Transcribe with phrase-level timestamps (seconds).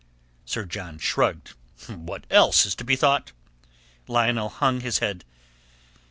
[0.45, 1.53] Sir John shrugged.
[1.85, 3.33] "What else is to be thought?"
[4.07, 5.23] Lionel hung his head.